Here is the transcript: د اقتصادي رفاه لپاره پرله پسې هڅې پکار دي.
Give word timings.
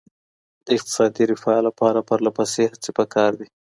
د 0.65 0.67
اقتصادي 0.77 1.23
رفاه 1.31 1.59
لپاره 1.67 2.05
پرله 2.07 2.31
پسې 2.37 2.63
هڅې 2.71 2.91
پکار 2.99 3.31
دي. 3.39 3.47